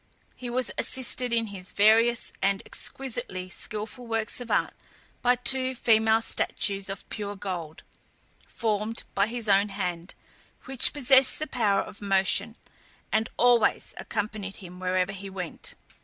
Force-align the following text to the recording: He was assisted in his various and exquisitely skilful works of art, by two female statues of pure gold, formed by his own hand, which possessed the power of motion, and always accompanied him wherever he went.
He 0.35 0.49
was 0.49 0.71
assisted 0.79 1.31
in 1.31 1.45
his 1.53 1.73
various 1.73 2.33
and 2.41 2.63
exquisitely 2.65 3.51
skilful 3.51 4.07
works 4.07 4.41
of 4.41 4.49
art, 4.49 4.73
by 5.21 5.35
two 5.35 5.75
female 5.75 6.23
statues 6.23 6.89
of 6.89 7.07
pure 7.09 7.35
gold, 7.35 7.83
formed 8.47 9.03
by 9.13 9.27
his 9.27 9.47
own 9.47 9.69
hand, 9.69 10.15
which 10.65 10.91
possessed 10.93 11.37
the 11.37 11.45
power 11.45 11.81
of 11.81 12.01
motion, 12.01 12.55
and 13.11 13.29
always 13.37 13.93
accompanied 13.95 14.55
him 14.55 14.79
wherever 14.79 15.11
he 15.11 15.29
went. 15.29 15.75